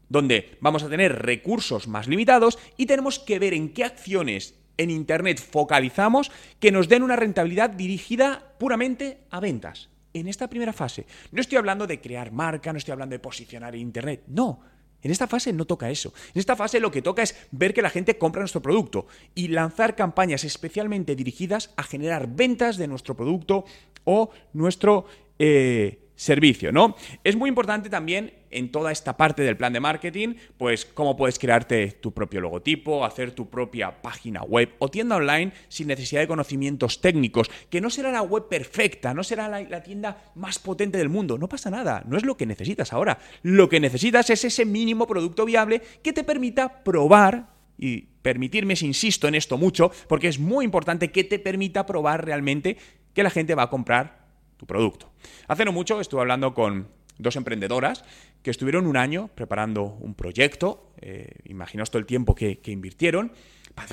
donde 0.10 0.58
vamos 0.60 0.84
a 0.84 0.90
tener 0.90 1.22
recursos 1.22 1.88
más 1.88 2.08
limitados 2.08 2.60
y 2.78 2.86
tenemos 2.86 3.20
que 3.20 3.40
ver 3.40 3.54
en 3.54 3.74
qué 3.74 3.86
acciones 3.86 4.56
en 4.78 4.90
Internet 4.90 5.40
focalizamos 5.40 6.32
que 6.60 6.72
nos 6.72 6.90
den 6.90 7.04
una 7.04 7.16
rentabilidad 7.16 7.70
dirigida 7.70 8.56
puramente 8.60 9.20
a 9.30 9.40
ventas. 9.40 9.90
En 10.14 10.28
esta 10.28 10.50
primera 10.50 10.72
fase. 10.72 11.06
No 11.32 11.42
estoy 11.42 11.58
hablando 11.58 11.88
de 11.88 12.00
crear 12.00 12.32
marca, 12.32 12.72
no 12.72 12.78
estoy 12.78 12.94
hablando 12.94 13.14
de 13.14 13.20
posicionar 13.20 13.76
en 13.76 13.82
Internet, 13.82 14.24
no 14.28 14.75
En 15.02 15.12
esta 15.12 15.28
fase 15.28 15.54
no 15.54 15.66
toca 15.66 15.90
eso. 15.90 16.14
En 16.34 16.40
esta 16.40 16.56
fase 16.56 16.80
lo 16.80 16.92
que 16.92 17.02
toca 17.02 17.24
es 17.24 17.36
ver 17.52 17.74
que 17.74 17.82
la 17.82 17.90
gente 17.90 18.18
compra 18.18 18.42
nuestro 18.42 18.62
producto 18.62 19.08
y 19.36 19.50
lanzar 19.50 19.96
campañas 19.96 20.44
especialmente 20.44 21.16
dirigidas 21.16 21.72
a 21.76 21.84
generar 21.84 22.28
ventas 22.28 22.78
de 22.78 22.88
nuestro 22.88 23.16
producto 23.16 23.66
o 24.04 24.32
nuestro 24.54 25.06
eh, 25.40 26.05
servicio, 26.16 26.72
¿no? 26.72 26.96
Es 27.24 27.36
muy 27.36 27.50
importante 27.50 27.90
también 27.90 28.34
en 28.50 28.72
toda 28.72 28.92
esta 28.92 29.18
parte 29.18 29.44
del 29.44 29.58
plan 29.58 29.74
de 29.74 29.82
marketing, 29.82 30.36
pues 30.58 30.86
cómo 30.86 31.18
puedes 31.18 31.38
crearte 31.38 31.92
tu 32.00 32.14
propio 32.14 32.40
logotipo, 32.40 33.04
hacer 33.04 33.32
tu 33.32 33.50
propia 33.50 34.02
página 34.02 34.44
web 34.44 34.74
o 34.80 34.90
tienda 34.90 35.18
online 35.18 35.52
sin 35.68 35.88
necesidad 35.88 36.22
de 36.22 36.28
conocimientos 36.28 37.02
técnicos, 37.02 37.52
que 37.70 37.82
no 37.82 37.90
será 37.90 38.12
la 38.12 38.22
web 38.22 38.48
perfecta, 38.48 39.14
no 39.14 39.24
será 39.24 39.50
la, 39.50 39.84
tienda 39.84 40.32
más 40.36 40.58
potente 40.58 40.98
del 40.98 41.10
mundo, 41.10 41.38
no 41.38 41.50
pasa 41.50 41.70
nada, 41.70 42.04
no 42.08 42.18
es 42.18 42.24
lo 42.24 42.38
que 42.38 42.46
necesitas 42.46 42.94
ahora. 42.94 43.20
Lo 43.44 43.68
que 43.68 43.80
necesitas 43.80 44.30
es 44.30 44.46
ese 44.46 44.66
mínimo 44.66 45.06
producto 45.06 45.46
viable 45.46 45.82
que 46.02 46.14
te 46.14 46.24
permita 46.24 46.84
probar 46.84 47.54
y 47.78 48.02
permitirme 48.22 48.78
si 48.78 48.86
insisto 48.86 49.28
en 49.28 49.36
esto 49.36 49.58
mucho, 49.58 49.92
porque 50.08 50.30
es 50.30 50.40
muy 50.40 50.64
importante 50.64 51.12
que 51.12 51.26
te 51.26 51.40
permita 51.40 51.86
probar 51.86 52.24
realmente 52.24 52.78
que 53.14 53.24
la 53.24 53.30
gente 53.30 53.54
va 53.54 53.64
a 53.64 53.70
comprar 53.70 54.25
tu 54.58 54.66
producto. 54.66 55.12
Hace 55.48 55.66
no 55.66 55.72
mucho 55.72 56.00
estuve 56.00 56.22
hablando 56.22 56.54
con 56.54 56.88
dos 57.18 57.36
emprendedoras 57.36 58.04
que 58.42 58.52
estuvieron 58.52 58.88
un 58.88 58.98
año 58.98 59.30
preparando 59.34 59.84
un 59.84 60.14
proyecto, 60.14 60.92
eh, 61.02 61.30
imaginaos 61.46 61.90
todo 61.90 62.00
el 62.00 62.06
tiempo 62.06 62.36
que, 62.36 62.60
que 62.60 62.72
invirtieron, 62.72 63.32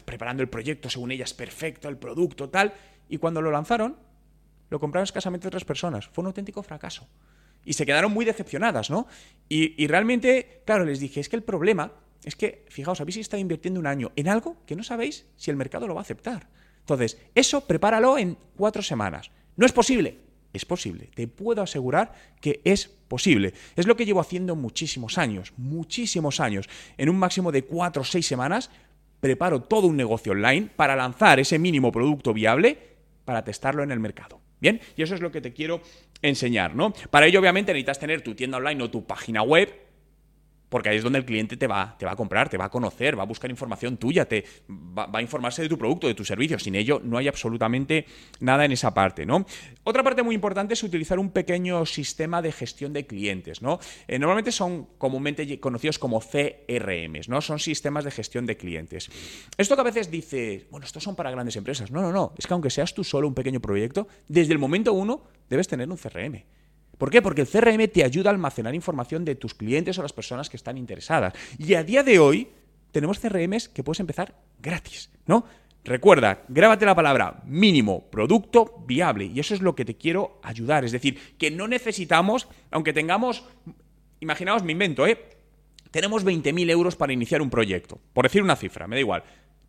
preparando 0.04 0.42
el 0.42 0.48
proyecto 0.48 0.90
según 0.90 1.10
ellas 1.10 1.34
perfecto, 1.34 1.88
el 1.88 1.96
producto, 1.96 2.48
tal, 2.50 2.74
y 3.08 3.18
cuando 3.18 3.42
lo 3.42 3.50
lanzaron, 3.50 3.96
lo 4.70 4.80
compraron 4.80 5.04
escasamente 5.04 5.50
tres 5.50 5.64
personas. 5.64 6.08
Fue 6.08 6.22
un 6.22 6.28
auténtico 6.28 6.62
fracaso. 6.62 7.06
Y 7.64 7.74
se 7.74 7.86
quedaron 7.86 8.12
muy 8.12 8.24
decepcionadas, 8.24 8.90
¿no? 8.90 9.06
Y, 9.48 9.82
y, 9.82 9.86
realmente, 9.86 10.62
claro, 10.64 10.84
les 10.84 10.98
dije, 10.98 11.20
es 11.20 11.28
que 11.28 11.36
el 11.36 11.42
problema 11.42 11.92
es 12.24 12.34
que, 12.36 12.64
fijaos, 12.68 13.00
habéis 13.00 13.18
estado 13.18 13.40
invirtiendo 13.40 13.78
un 13.78 13.86
año 13.86 14.12
en 14.16 14.28
algo 14.28 14.56
que 14.66 14.74
no 14.74 14.82
sabéis 14.82 15.26
si 15.36 15.50
el 15.50 15.56
mercado 15.56 15.86
lo 15.86 15.94
va 15.94 16.00
a 16.00 16.02
aceptar. 16.02 16.48
Entonces, 16.80 17.18
eso 17.34 17.66
prepáralo 17.66 18.18
en 18.18 18.36
cuatro 18.56 18.82
semanas. 18.82 19.30
No 19.56 19.66
es 19.66 19.72
posible 19.72 20.18
es 20.52 20.64
posible. 20.64 21.10
Te 21.14 21.28
puedo 21.28 21.62
asegurar 21.62 22.12
que 22.40 22.60
es 22.64 22.88
posible. 23.08 23.54
Es 23.76 23.86
lo 23.86 23.96
que 23.96 24.04
llevo 24.04 24.20
haciendo 24.20 24.56
muchísimos 24.56 25.18
años, 25.18 25.52
muchísimos 25.56 26.40
años. 26.40 26.68
En 26.96 27.08
un 27.08 27.18
máximo 27.18 27.52
de 27.52 27.64
cuatro 27.64 28.02
o 28.02 28.04
seis 28.04 28.26
semanas 28.26 28.70
preparo 29.20 29.62
todo 29.62 29.86
un 29.86 29.96
negocio 29.96 30.32
online 30.32 30.68
para 30.74 30.96
lanzar 30.96 31.38
ese 31.38 31.58
mínimo 31.58 31.92
producto 31.92 32.32
viable 32.32 32.76
para 33.24 33.44
testarlo 33.44 33.82
en 33.82 33.92
el 33.92 34.00
mercado. 34.00 34.40
Bien, 34.60 34.80
y 34.96 35.02
eso 35.02 35.14
es 35.14 35.20
lo 35.20 35.32
que 35.32 35.40
te 35.40 35.52
quiero 35.52 35.80
enseñar, 36.22 36.74
¿no? 36.74 36.92
Para 37.10 37.26
ello, 37.26 37.40
obviamente, 37.40 37.72
necesitas 37.72 37.98
tener 37.98 38.22
tu 38.22 38.34
tienda 38.34 38.58
online 38.58 38.82
o 38.84 38.90
tu 38.90 39.04
página 39.04 39.42
web 39.42 39.68
porque 40.72 40.88
ahí 40.88 40.96
es 40.96 41.02
donde 41.02 41.18
el 41.18 41.26
cliente 41.26 41.58
te 41.58 41.66
va, 41.66 41.94
te 41.98 42.06
va 42.06 42.12
a 42.12 42.16
comprar, 42.16 42.48
te 42.48 42.56
va 42.56 42.64
a 42.64 42.70
conocer, 42.70 43.18
va 43.18 43.24
a 43.24 43.26
buscar 43.26 43.50
información 43.50 43.98
tuya, 43.98 44.24
te 44.24 44.42
va, 44.70 45.06
a 45.12 45.20
informarse 45.20 45.60
de 45.60 45.68
tu 45.68 45.76
producto, 45.76 46.06
de 46.06 46.14
tu 46.14 46.24
servicio. 46.24 46.58
Sin 46.58 46.74
ello 46.76 46.98
no 47.04 47.18
hay 47.18 47.28
absolutamente 47.28 48.06
nada 48.40 48.64
en 48.64 48.72
esa 48.72 48.94
parte. 48.94 49.26
Otra 49.84 50.02
parte 50.02 50.22
muy 50.22 50.34
importante 50.34 50.72
es 50.72 50.82
utilizar 50.82 51.18
un 51.18 51.30
pequeño 51.30 51.84
sistema 51.84 52.40
de 52.40 52.52
gestión 52.52 52.94
de 52.94 53.06
clientes, 53.06 53.60
¿no? 53.60 53.80
Eh, 54.08 54.18
normalmente 54.18 54.50
son 54.50 54.86
comúnmente 54.96 55.60
conocidos 55.60 55.98
como 55.98 56.20
CRMs, 56.20 57.28
¿no? 57.28 57.42
Son 57.42 57.58
sistemas 57.58 58.04
de 58.04 58.10
gestión 58.10 58.46
de 58.46 58.56
clientes. 58.56 59.10
Esto 59.58 59.74
que 59.74 59.80
a 59.82 59.84
veces 59.84 60.10
dice, 60.10 60.68
bueno, 60.70 60.86
estos 60.86 61.02
son 61.02 61.14
para 61.14 61.30
grandes 61.30 61.54
empresas. 61.56 61.90
No, 61.90 62.00
no, 62.00 62.12
no. 62.12 62.32
Es 62.38 62.46
que 62.46 62.54
aunque 62.54 62.70
seas 62.70 62.94
tú 62.94 63.04
solo 63.04 63.28
un 63.28 63.34
pequeño 63.34 63.60
proyecto, 63.60 64.08
desde 64.26 64.54
el 64.54 64.58
momento 64.58 64.94
uno 64.94 65.24
debes 65.50 65.68
tener 65.68 65.90
un 65.90 65.98
CRM. 65.98 66.61
¿Por 67.02 67.10
qué? 67.10 67.20
Porque 67.20 67.40
el 67.40 67.48
CRM 67.48 67.88
te 67.88 68.04
ayuda 68.04 68.30
a 68.30 68.32
almacenar 68.32 68.76
información 68.76 69.24
de 69.24 69.34
tus 69.34 69.54
clientes 69.54 69.98
o 69.98 70.02
las 70.02 70.12
personas 70.12 70.48
que 70.48 70.56
están 70.56 70.78
interesadas. 70.78 71.32
Y 71.58 71.74
a 71.74 71.82
día 71.82 72.04
de 72.04 72.20
hoy 72.20 72.46
tenemos 72.92 73.18
CRMs 73.18 73.68
que 73.68 73.82
puedes 73.82 73.98
empezar 73.98 74.36
gratis, 74.60 75.10
¿no? 75.26 75.44
Recuerda, 75.82 76.44
grábate 76.48 76.86
la 76.86 76.94
palabra 76.94 77.42
mínimo, 77.44 78.08
producto 78.08 78.84
viable. 78.86 79.24
Y 79.24 79.40
eso 79.40 79.52
es 79.52 79.62
lo 79.62 79.74
que 79.74 79.84
te 79.84 79.96
quiero 79.96 80.38
ayudar. 80.44 80.84
Es 80.84 80.92
decir, 80.92 81.18
que 81.38 81.50
no 81.50 81.66
necesitamos, 81.66 82.46
aunque 82.70 82.92
tengamos, 82.92 83.48
imaginaos, 84.20 84.62
me 84.62 84.70
invento, 84.70 85.04
¿eh? 85.04 85.18
Tenemos 85.90 86.24
20.000 86.24 86.70
euros 86.70 86.94
para 86.94 87.12
iniciar 87.12 87.42
un 87.42 87.50
proyecto. 87.50 87.98
Por 88.12 88.26
decir 88.26 88.44
una 88.44 88.54
cifra, 88.54 88.86
me 88.86 88.94
da 88.94 89.00
igual. 89.00 89.24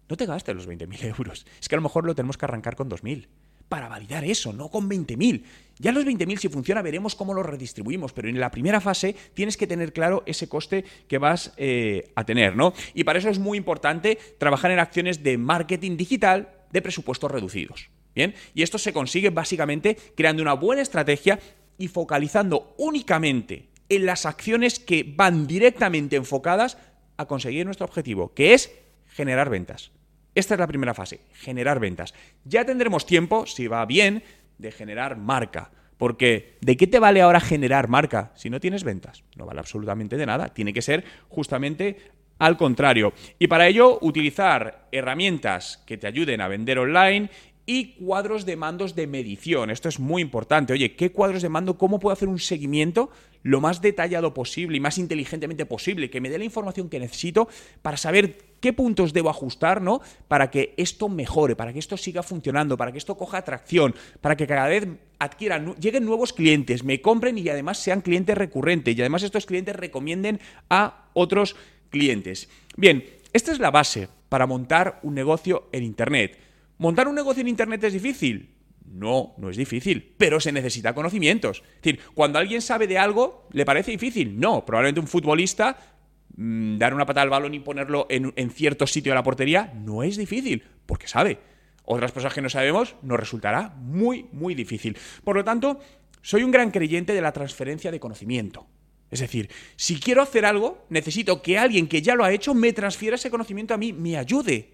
No 0.08 0.16
te 0.16 0.28
gastes 0.28 0.54
los 0.54 0.70
20.000 0.70 1.18
euros. 1.18 1.48
Es 1.60 1.68
que 1.68 1.74
a 1.74 1.78
lo 1.78 1.82
mejor 1.82 2.06
lo 2.06 2.13
tenemos 2.13 2.38
que 2.38 2.46
arrancar 2.46 2.75
con 2.75 2.92
2.000 2.92 3.28
para 3.74 3.88
validar 3.88 4.24
eso, 4.24 4.53
no 4.53 4.70
con 4.70 4.88
20.000. 4.88 5.42
Ya 5.80 5.92
los 5.92 6.06
20.000 6.06 6.38
si 6.38 6.48
funciona 6.48 6.84
veremos 6.84 7.15
cómo 7.15 7.34
lo 7.34 7.42
redistribuimos, 7.42 8.13
pero 8.13 8.30
en 8.30 8.39
la 8.39 8.51
primera 8.51 8.80
fase 8.80 9.15
tienes 9.34 9.58
que 9.58 9.65
tener 9.65 9.94
claro 9.94 10.22
ese 10.27 10.48
coste 10.48 10.86
que 11.08 11.18
vas 11.18 11.53
eh, 11.58 12.12
a 12.13 12.24
tener, 12.24 12.56
¿no? 12.56 12.75
Y 12.94 13.03
para 13.03 13.18
eso 13.18 13.30
es 13.30 13.39
muy 13.39 13.58
importante 13.58 14.20
trabajar 14.38 14.70
en 14.70 14.77
acciones 14.77 15.24
de 15.24 15.39
marketing 15.39 15.98
digital 15.98 16.53
de 16.72 16.84
presupuestos 16.84 17.32
reducidos. 17.32 17.89
Bien, 18.13 18.36
y 18.53 18.62
esto 18.62 18.77
se 18.77 18.94
consigue 18.94 19.32
básicamente 19.32 19.98
creando 20.15 20.44
una 20.44 20.53
buena 20.53 20.84
estrategia 20.84 21.39
y 21.80 21.88
focalizando 21.88 22.75
únicamente 22.77 23.70
en 23.89 24.06
las 24.06 24.27
acciones 24.27 24.77
que 24.77 25.03
van 25.18 25.48
directamente 25.48 26.15
enfocadas 26.15 26.77
a 27.18 27.25
conseguir 27.25 27.65
nuestro 27.65 27.88
objetivo, 27.88 28.36
que 28.36 28.53
es 28.53 28.72
generar 29.08 29.50
ventas. 29.50 29.89
Esta 30.36 30.56
es 30.56 30.60
la 30.60 30.68
primera 30.68 30.94
fase, 30.94 31.22
generar 31.34 31.80
ventas. 31.80 32.13
Ya 32.44 32.66
tendremos 32.66 33.06
tiempo, 33.06 33.46
si 33.46 33.68
va 33.68 33.86
bien, 33.86 34.24
de 34.58 34.72
generar 34.72 35.18
marca. 35.18 35.72
Porque 35.98 36.58
¿de 36.62 36.75
qué 36.75 36.88
te 36.88 37.00
vale 37.00 37.22
ahora 37.22 37.40
generar 37.40 37.88
marca 37.88 38.32
si 38.36 38.50
no 38.50 38.60
tienes 38.60 38.84
ventas? 38.84 39.24
No 39.36 39.46
vale 39.46 39.60
absolutamente 39.60 40.18
de 40.18 40.25
nada. 40.25 40.50
Tiene 40.50 40.74
que 40.74 40.82
ser 40.82 41.04
justamente 41.30 41.98
al 42.40 42.58
contrario. 42.58 43.13
Y 43.40 43.48
para 43.48 43.68
ello, 43.68 44.00
utilizar 44.02 44.88
herramientas 44.92 45.84
que 45.86 45.98
te 45.98 46.08
ayuden 46.08 46.42
a 46.42 46.48
vender 46.48 46.80
online 46.80 47.30
y 47.66 47.94
cuadros 47.94 48.46
de 48.46 48.58
mandos 48.58 48.96
de 48.96 49.08
medición. 49.08 49.70
Esto 49.70 49.88
es 49.88 50.00
muy 50.00 50.22
importante. 50.22 50.74
Oye, 50.74 50.96
¿qué 50.96 51.12
cuadros 51.12 51.42
de 51.42 51.50
mando? 51.50 51.78
¿Cómo 51.78 52.00
puedo 52.00 52.13
hacer 52.13 52.28
un 52.28 52.40
seguimiento 52.40 53.10
lo 53.42 53.62
más 53.62 53.82
detallado 53.82 54.34
posible 54.34 54.78
y 54.78 54.82
más 54.82 54.98
inteligentemente 54.98 55.66
posible? 55.66 56.10
Que 56.10 56.20
me 56.20 56.30
dé 56.30 56.38
la 56.38 56.44
información 56.44 56.90
que 56.90 57.00
necesito 57.00 57.48
para 57.82 57.98
saber 57.98 58.53
qué 58.63 58.72
puntos 58.72 59.12
debo 59.12 59.29
ajustar, 59.29 59.82
¿no? 59.82 60.00
Para 60.29 60.50
que 60.50 60.74
esto 60.77 61.10
mejore, 61.10 61.53
para 61.53 61.74
que 61.74 61.79
esto 61.79 61.98
siga 61.98 62.24
funcionando, 62.24 62.77
para 62.77 62.93
que 62.93 62.98
esto 62.98 63.17
coja 63.17 63.39
atracción, 63.39 63.93
para 64.22 64.38
que 64.38 64.48
cada 64.48 64.70
vez 64.70 64.88
adquieran, 65.20 65.75
lleguen 65.75 66.05
nuevos 66.05 66.32
clientes, 66.32 66.86
me 66.86 67.01
compren 67.01 67.38
y 67.38 67.50
además 67.50 67.77
sean 67.77 68.00
clientes 68.00 68.38
recurrentes 68.38 68.96
y 68.98 69.01
además 69.01 69.24
estos 69.24 69.46
clientes 69.46 69.75
recomienden 69.75 70.39
a 70.70 71.10
otros 71.12 71.58
clientes. 71.89 72.48
Bien, 72.77 73.03
esta 73.34 73.51
es 73.51 73.60
la 73.60 73.70
base 73.70 74.08
para 74.29 74.48
montar 74.48 75.01
un 75.03 75.13
negocio 75.13 75.67
en 75.74 75.84
Internet. 75.84 76.39
¿Montar 76.77 77.10
un 77.10 77.15
negocio 77.15 77.41
en 77.41 77.50
Internet 77.50 77.84
es 77.84 77.91
difícil? 77.91 78.50
No, 78.86 79.34
no 79.39 79.50
es 79.50 79.58
difícil, 79.58 80.13
pero 80.17 80.39
se 80.39 80.53
necesita 80.53 80.96
conocimientos. 80.96 81.63
Es 81.65 81.82
decir, 81.82 82.00
cuando 82.13 82.39
alguien 82.39 82.62
sabe 82.62 82.88
de 82.88 82.98
algo, 82.98 83.50
¿le 83.51 83.65
parece 83.65 83.91
difícil? 83.91 84.39
No, 84.39 84.65
probablemente 84.65 85.01
un 85.01 85.08
futbolista 85.08 85.93
mm, 86.36 86.78
dar 86.78 86.94
una 86.94 87.06
patada 87.06 87.24
al 87.24 87.30
balón 87.30 87.54
y 87.54 87.60
ponerlo 87.60 88.08
en, 88.10 88.34
en, 88.36 88.50
cierto 88.50 88.88
sitio 88.88 89.12
de 89.12 89.16
la 89.16 89.24
portería 89.24 89.74
no 89.75 90.04
es 90.04 90.18
difícil, 90.18 90.63
porque 90.86 91.08
sabe. 91.08 91.40
Otras 91.86 92.12
cosas 92.12 92.34
que 92.34 92.42
no 92.42 92.50
sabemos 92.50 92.96
nos 93.02 93.20
resultará 93.20 93.74
muy, 93.78 94.28
muy 94.32 94.56
difícil. 94.56 94.98
Por 95.24 95.36
lo 95.36 95.44
tanto, 95.44 95.80
soy 96.22 96.44
un 96.44 96.52
gran 96.52 96.72
creyente 96.72 97.13
de 97.13 97.22
la 97.22 97.34
transferencia 97.34 97.92
de 97.92 98.00
conocimiento. 98.00 98.66
Es 99.12 99.20
decir, 99.20 99.50
si 99.75 100.00
quiero 100.00 100.24
hacer 100.24 100.46
algo, 100.46 100.86
necesito 100.90 101.42
que 101.42 101.60
alguien 101.60 101.88
que 101.88 102.02
ya 102.02 102.16
lo 102.16 102.24
ha 102.24 102.32
hecho 102.32 102.56
me 102.56 102.74
transfiera 102.74 103.16
ese 103.16 103.30
conocimiento 103.30 103.74
a 103.74 103.78
mí, 103.78 103.94
me 103.94 104.18
ayude. 104.18 104.74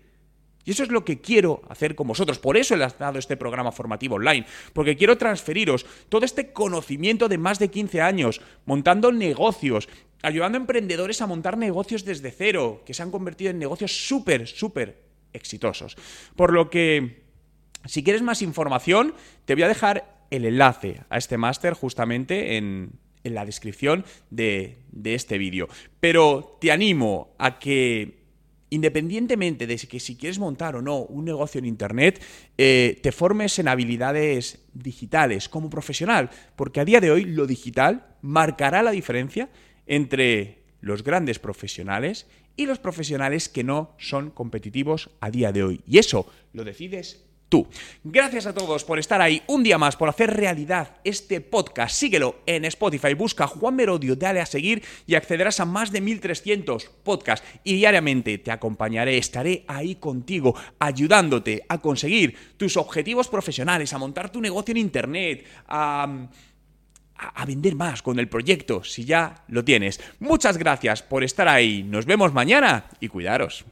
Y 0.64 0.72
eso 0.72 0.84
es 0.84 0.92
lo 0.92 1.04
que 1.04 1.20
quiero 1.20 1.62
hacer 1.68 1.96
con 1.96 2.08
vosotros. 2.08 2.38
Por 2.38 2.56
eso 2.56 2.76
he 2.76 2.78
lanzado 2.78 3.18
este 3.18 3.36
programa 3.36 3.72
formativo 3.72 4.16
online. 4.16 4.46
Porque 4.72 4.96
quiero 4.96 5.18
transferiros 5.18 5.86
todo 6.10 6.24
este 6.24 6.54
conocimiento 6.54 7.28
de 7.28 7.38
más 7.38 7.60
de 7.60 7.70
15 7.70 8.02
años, 8.02 8.40
montando 8.66 9.12
negocios, 9.12 9.90
ayudando 10.22 10.58
a 10.58 10.62
emprendedores 10.62 11.22
a 11.22 11.28
montar 11.28 11.58
negocios 11.58 12.06
desde 12.06 12.32
cero, 12.32 12.84
que 12.86 12.94
se 12.94 13.04
han 13.04 13.12
convertido 13.12 13.52
en 13.52 13.60
negocios 13.60 14.08
súper, 14.08 14.48
súper 14.48 15.02
exitosos. 15.34 15.96
Por 16.36 16.54
lo 16.54 16.70
que, 16.70 17.24
si 17.86 18.04
quieres 18.04 18.22
más 18.22 18.42
información, 18.42 19.14
te 19.46 19.54
voy 19.54 19.64
a 19.64 19.68
dejar 19.68 20.26
el 20.30 20.46
enlace 20.46 21.02
a 21.10 21.18
este 21.18 21.38
máster 21.38 21.74
justamente 21.74 22.58
en, 22.58 22.92
la 23.24 23.46
descripción 23.46 24.06
de, 24.32 24.80
de 24.92 25.14
este 25.14 25.38
vídeo. 25.38 25.68
Pero 26.00 26.58
te 26.60 26.72
animo 26.72 27.36
a 27.38 27.60
que 27.60 28.20
independientemente 28.70 29.68
de 29.68 29.78
que 29.78 30.00
si 30.00 30.16
quieres 30.16 30.40
montar 30.40 30.76
o 30.76 30.82
no 30.82 31.00
un 31.00 31.26
negocio 31.26 31.60
en 31.60 31.66
Internet, 31.66 32.22
eh, 32.58 33.00
te 33.02 33.12
formes 33.12 33.60
en 33.60 33.68
habilidades 33.68 34.60
digitales 34.74 35.50
como 35.50 35.70
profesional, 35.70 36.30
porque 36.56 36.80
a 36.80 36.86
día 36.86 37.02
de 37.02 37.12
hoy 37.12 37.26
lo 37.26 37.48
digital 37.48 38.16
marcará 38.22 38.84
la 38.84 38.92
diferencia 38.92 39.50
entre 39.90 40.60
los 40.80 41.04
grandes 41.04 41.40
profesionales 41.40 42.28
y 42.56 42.66
los 42.66 42.80
profesionales 42.80 43.50
que 43.50 43.66
no 43.66 43.96
son 43.98 44.30
competitivos 44.30 45.10
a 45.20 45.30
día 45.30 45.52
de 45.52 45.64
hoy. 45.64 45.82
Y 45.88 45.98
eso 45.98 46.26
lo 46.54 46.64
decides 46.64 47.26
tú. 47.50 47.68
Gracias 48.04 48.46
a 48.46 48.54
todos 48.54 48.84
por 48.84 49.00
estar 49.00 49.22
ahí 49.22 49.42
un 49.48 49.64
día 49.64 49.78
más, 49.78 49.98
por 49.98 50.08
hacer 50.08 50.36
realidad 50.36 50.98
este 51.04 51.42
podcast. 51.42 51.96
Síguelo 51.96 52.42
en 52.46 52.66
Spotify, 52.66 53.14
busca 53.16 53.48
Juan 53.48 53.76
Merodio, 53.76 54.16
dale 54.16 54.40
a 54.40 54.46
seguir 54.46 54.84
y 55.08 55.16
accederás 55.16 55.60
a 55.60 55.66
más 55.66 55.92
de 55.92 56.02
1300 56.02 56.86
podcasts. 57.04 57.46
Y 57.64 57.76
diariamente 57.76 58.38
te 58.38 58.52
acompañaré, 58.52 59.18
estaré 59.18 59.66
ahí 59.68 59.96
contigo, 59.96 60.56
ayudándote 60.78 61.66
a 61.68 61.80
conseguir 61.80 62.36
tus 62.56 62.78
objetivos 62.78 63.28
profesionales, 63.28 63.94
a 63.94 63.98
montar 63.98 64.32
tu 64.32 64.40
negocio 64.40 64.72
en 64.74 64.78
Internet, 64.78 65.46
a 65.68 66.28
a, 67.20 67.46
vender 67.46 67.76
más 67.76 68.02
con 68.02 68.20
el 68.20 68.30
proyecto, 68.30 68.84
si 68.84 69.06
ya 69.06 69.44
lo 69.48 69.64
tienes. 69.64 70.00
Muchas 70.20 70.58
gracias 70.58 71.04
por 71.04 71.24
estar 71.24 71.48
ahí. 71.48 71.84
Nos 71.84 72.06
vemos 72.06 72.34
mañana 72.34 72.86
y 73.00 73.08
cuidaros. 73.08 73.66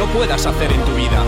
No 0.00 0.06
puedas 0.06 0.46
hacer 0.46 0.72
en 0.72 0.82
tu 0.86 0.94
vida. 0.94 1.22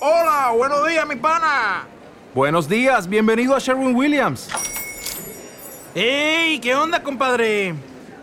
Hola, 0.00 0.52
buenos 0.56 0.88
días, 0.88 1.06
mi 1.06 1.14
pana. 1.14 1.86
Buenos 2.34 2.68
días, 2.68 3.08
bienvenido 3.08 3.54
a 3.54 3.60
Sherwin 3.60 3.94
Williams. 3.94 4.48
¡Ey! 5.94 6.58
¿Qué 6.58 6.74
onda, 6.74 7.00
compadre? 7.00 7.76